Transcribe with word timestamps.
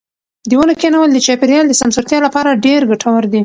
د 0.49 0.51
ونو 0.59 0.73
کښېنول 0.79 1.09
د 1.13 1.17
چاپیریال 1.25 1.65
د 1.67 1.73
سمسورتیا 1.81 2.19
لپاره 2.27 2.59
ډېر 2.65 2.81
ګټور 2.91 3.23
دي. 3.33 3.39